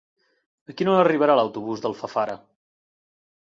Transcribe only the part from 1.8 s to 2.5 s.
d'Alfafara?